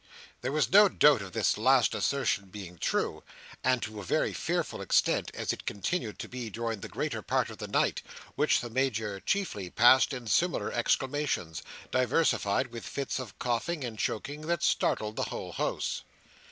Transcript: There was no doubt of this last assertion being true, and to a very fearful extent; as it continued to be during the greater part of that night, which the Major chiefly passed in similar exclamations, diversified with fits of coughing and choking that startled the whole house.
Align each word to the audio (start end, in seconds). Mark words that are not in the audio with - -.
There 0.41 0.51
was 0.51 0.71
no 0.71 0.89
doubt 0.89 1.21
of 1.21 1.31
this 1.33 1.59
last 1.59 1.93
assertion 1.93 2.45
being 2.45 2.79
true, 2.79 3.23
and 3.63 3.83
to 3.83 3.99
a 3.99 4.03
very 4.03 4.33
fearful 4.33 4.81
extent; 4.81 5.29
as 5.35 5.53
it 5.53 5.67
continued 5.67 6.17
to 6.17 6.27
be 6.27 6.49
during 6.49 6.79
the 6.79 6.87
greater 6.87 7.21
part 7.21 7.51
of 7.51 7.59
that 7.59 7.69
night, 7.69 8.01
which 8.33 8.61
the 8.61 8.71
Major 8.71 9.19
chiefly 9.19 9.69
passed 9.69 10.11
in 10.11 10.25
similar 10.25 10.71
exclamations, 10.73 11.61
diversified 11.91 12.71
with 12.71 12.83
fits 12.83 13.19
of 13.19 13.37
coughing 13.37 13.83
and 13.83 13.99
choking 13.99 14.41
that 14.47 14.63
startled 14.63 15.17
the 15.17 15.25
whole 15.29 15.51
house. 15.51 16.01